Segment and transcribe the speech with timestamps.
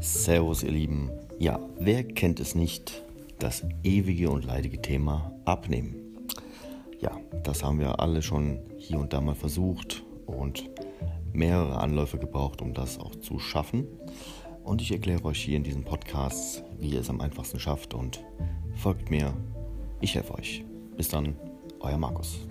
[0.00, 1.10] Servus, ihr Lieben.
[1.38, 3.02] Ja, wer kennt es nicht?
[3.38, 5.96] Das ewige und leidige Thema Abnehmen.
[7.00, 10.70] Ja, das haben wir alle schon hier und da mal versucht und
[11.32, 13.86] mehrere Anläufe gebraucht, um das auch zu schaffen.
[14.62, 18.24] Und ich erkläre euch hier in diesem Podcast, wie ihr es am einfachsten schafft und
[18.74, 19.34] folgt mir.
[20.00, 20.64] Ich helfe euch.
[20.96, 21.36] Bis dann,
[21.80, 22.46] euer Markus.